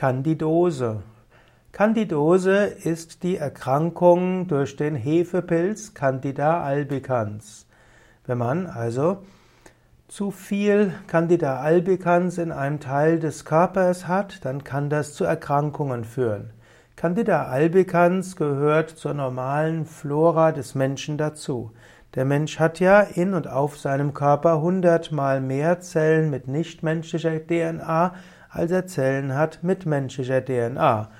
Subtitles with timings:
[0.00, 1.02] Candidose.
[1.72, 7.66] Candidose ist die Erkrankung durch den Hefepilz Candida albicans.
[8.24, 9.18] Wenn man also
[10.08, 16.06] zu viel Candida albicans in einem Teil des Körpers hat, dann kann das zu Erkrankungen
[16.06, 16.54] führen.
[16.96, 21.72] Candida albicans gehört zur normalen Flora des Menschen dazu.
[22.14, 28.14] Der Mensch hat ja in und auf seinem Körper hundertmal mehr Zellen mit nichtmenschlicher DNA,
[28.50, 31.10] als er Zellen hat mit menschlicher DNA.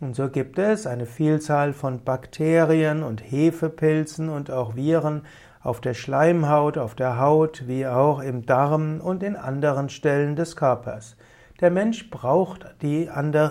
[0.00, 5.22] Und so gibt es eine Vielzahl von Bakterien und Hefepilzen und auch Viren
[5.60, 10.56] auf der Schleimhaut, auf der Haut, wie auch im Darm und in anderen Stellen des
[10.56, 11.16] Körpers.
[11.60, 13.10] Der Mensch braucht, die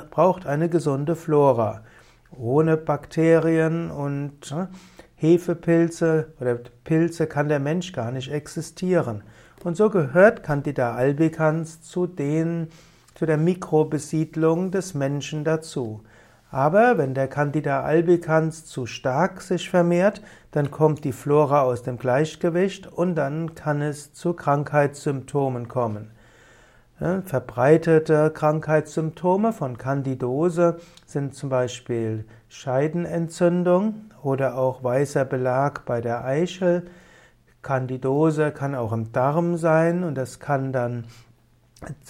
[0.09, 1.83] braucht eine gesunde Flora.
[2.31, 4.69] Ohne Bakterien und ne,
[5.15, 9.23] Hefepilze oder Pilze kann der Mensch gar nicht existieren.
[9.63, 12.69] Und so gehört Candida albicans zu den,
[13.17, 16.03] zu der Mikrobesiedlung des Menschen dazu.
[16.51, 21.97] Aber wenn der Candida albicans zu stark sich vermehrt, dann kommt die Flora aus dem
[21.97, 26.11] Gleichgewicht und dann kann es zu Krankheitssymptomen kommen.
[27.25, 36.85] Verbreitete Krankheitssymptome von Candidose sind zum Beispiel Scheidenentzündung oder auch weißer Belag bei der Eichel.
[37.61, 41.05] Candidose kann auch im Darm sein und das kann dann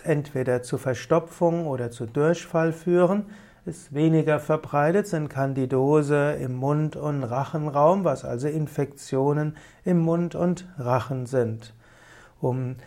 [0.03, 3.25] entweder zu Verstopfung oder zu Durchfall führen.
[3.65, 10.65] Ist weniger verbreitet sind Candidose im Mund- und Rachenraum, was also Infektionen im Mund und
[10.77, 11.73] Rachen sind.
[12.39, 12.77] Um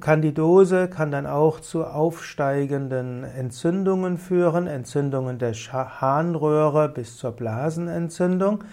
[0.00, 8.64] Candidose kann dann auch zu aufsteigenden Entzündungen führen, Entzündungen der Harnröhre bis zur Blasenentzündung.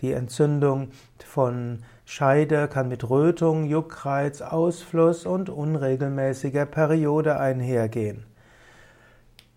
[0.00, 0.88] Die Entzündung
[1.24, 8.24] von Scheide kann mit Rötung, Juckreiz, Ausfluss und unregelmäßiger Periode einhergehen.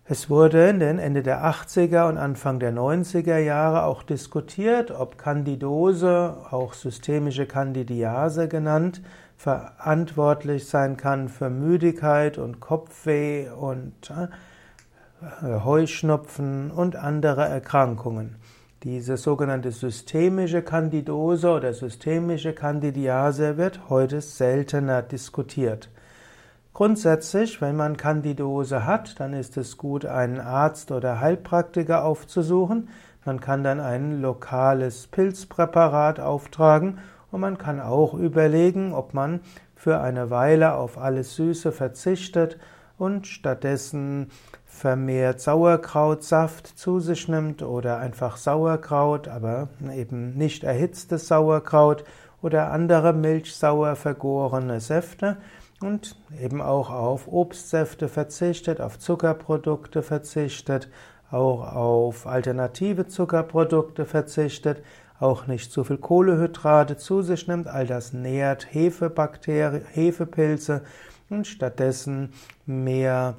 [0.04, 5.16] Es wurde in den Ende der 80er und Anfang der 90er Jahre auch diskutiert, ob
[5.16, 9.00] Candidose, auch systemische Candidiase genannt,
[9.36, 18.36] verantwortlich sein kann für Müdigkeit und Kopfweh und äh, Heuschnupfen und andere Erkrankungen.
[18.84, 25.88] Diese sogenannte systemische Candidose oder systemische Candidiase wird heute seltener diskutiert.
[26.74, 32.88] Grundsätzlich, wenn man Candidose hat, dann ist es gut, einen Arzt oder Heilpraktiker aufzusuchen.
[33.24, 36.98] Man kann dann ein lokales Pilzpräparat auftragen
[37.30, 39.42] und man kann auch überlegen, ob man
[39.76, 42.58] für eine Weile auf alles Süße verzichtet
[43.02, 44.30] und stattdessen
[44.64, 52.04] vermehrt Sauerkrautsaft zu sich nimmt oder einfach Sauerkraut, aber eben nicht erhitztes Sauerkraut
[52.42, 55.36] oder andere milchsauer vergorene Säfte
[55.80, 60.88] und eben auch auf Obstsäfte verzichtet, auf Zuckerprodukte verzichtet,
[61.32, 64.82] auch auf alternative Zuckerprodukte verzichtet,
[65.18, 70.82] auch nicht zu viel Kohlehydrate zu sich nimmt, all das nährt Hefebakterien, Hefepilze
[71.30, 72.32] und stattdessen
[72.66, 73.36] mehr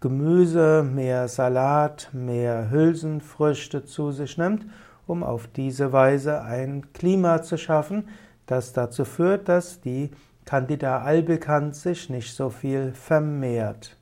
[0.00, 4.66] Gemüse, mehr Salat, mehr Hülsenfrüchte zu sich nimmt,
[5.06, 8.08] um auf diese Weise ein Klima zu schaffen,
[8.46, 10.10] das dazu führt, dass die
[10.44, 13.96] Candida albicans sich nicht so viel vermehrt.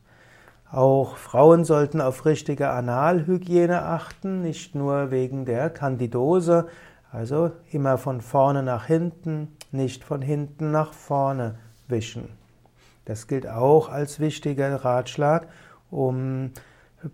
[0.75, 6.67] Auch Frauen sollten auf richtige Analhygiene achten, nicht nur wegen der Candidose,
[7.12, 11.55] also immer von vorne nach hinten, nicht von hinten nach vorne
[11.87, 12.29] wischen.
[13.05, 15.47] Das gilt auch als wichtiger Ratschlag,
[15.93, 16.51] um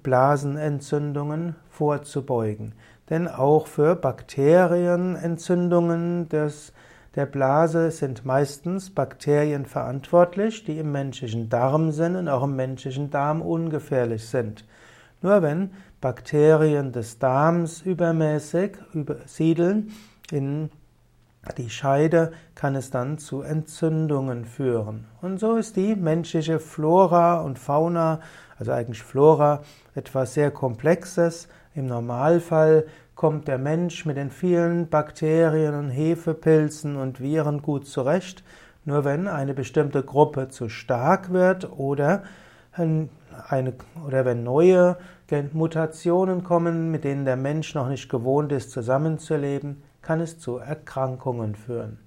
[0.02, 2.72] Blasenentzündungen vorzubeugen.
[3.10, 6.72] Denn auch für Bakterienentzündungen des,
[7.16, 13.10] der Blase sind meistens Bakterien verantwortlich, die im menschlichen Darm sind und auch im menschlichen
[13.10, 14.64] Darm ungefährlich sind.
[15.20, 19.92] Nur wenn Bakterien des Darms übermäßig übersiedeln
[20.30, 20.70] in
[21.58, 25.06] die Scheide, kann es dann zu Entzündungen führen.
[25.20, 28.20] Und so ist die menschliche Flora und Fauna,
[28.58, 29.62] also eigentlich Flora,
[29.94, 31.48] etwas sehr Komplexes.
[31.74, 32.86] Im Normalfall
[33.20, 38.42] kommt der Mensch mit den vielen Bakterien und Hefepilzen und Viren gut zurecht.
[38.86, 42.22] Nur wenn eine bestimmte Gruppe zu stark wird oder
[42.72, 43.74] eine,
[44.06, 44.96] oder wenn neue
[45.52, 51.56] Mutationen kommen, mit denen der Mensch noch nicht gewohnt ist, zusammenzuleben, kann es zu Erkrankungen
[51.56, 51.98] führen.